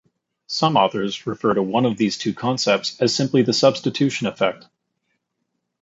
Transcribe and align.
Some 0.47 0.77
authors 0.77 1.27
refer 1.27 1.53
to 1.53 1.61
one 1.61 1.85
of 1.85 1.95
these 1.95 2.17
two 2.17 2.33
concepts 2.33 2.99
as 2.99 3.13
simply 3.13 3.43
the 3.43 3.53
substitution 3.53 4.25
effect. 4.25 4.65